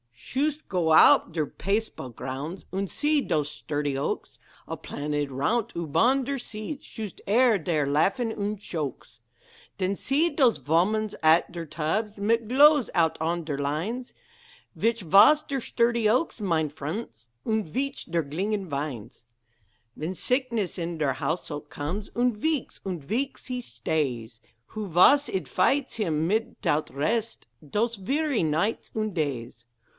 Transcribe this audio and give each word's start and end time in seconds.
Shust 0.13 0.67
go 0.69 0.93
oup 0.93 1.25
to 1.27 1.31
der 1.31 1.45
paseball 1.45 2.15
groundts 2.15 2.63
Und 2.71 2.89
see 2.89 3.21
dhose 3.21 3.47
"shturdy 3.47 3.97
oaks" 3.97 4.37
All 4.67 4.77
planted 4.77 5.29
roundt 5.29 5.73
ubon 5.75 6.23
der 6.23 6.37
seats 6.37 6.85
Shust 6.85 7.21
hear 7.27 7.59
dheir 7.59 7.85
laughs 7.85 8.19
und 8.19 8.59
shokes! 8.61 9.19
Dhen 9.77 9.95
see 9.97 10.33
dhose 10.33 10.59
vomens 10.59 11.13
at 11.21 11.51
der 11.51 11.65
tubs, 11.65 12.17
Mit 12.17 12.47
glothes 12.47 12.89
oudt 12.95 13.17
on 13.19 13.43
der 13.43 13.57
lines; 13.57 14.13
Vhich 14.75 15.01
vas 15.03 15.43
der 15.43 15.59
shturdy 15.59 16.07
oaks, 16.09 16.39
mine 16.39 16.69
friendts, 16.69 17.27
Und 17.45 17.65
vhich 17.67 18.09
der 18.09 18.23
glinging 18.23 18.67
vines? 18.71 19.21
Vhen 19.97 20.15
sickness 20.15 20.77
in 20.79 20.97
der 20.97 21.15
householdt 21.19 21.69
comes, 21.69 22.09
Und 22.15 22.37
veeks 22.39 22.79
und 22.85 23.03
veeks 23.07 23.47
he 23.47 23.61
shtays, 23.61 24.39
Who 24.69 24.87
vas 24.87 25.29
id 25.29 25.47
fighdts 25.47 25.95
him 25.95 26.27
mitoudt 26.27 26.87
resdt, 26.89 27.45
Dhose 27.63 27.97
veary 27.97 28.43
nighdts 28.43 28.89
und 28.95 29.13
days? 29.13 29.65